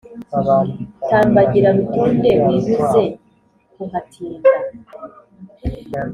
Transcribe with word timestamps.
Tambagira 1.09 1.69
Rutonde 1.77 2.29
Wibuze 2.45 3.03
kuhatinda 3.73 4.49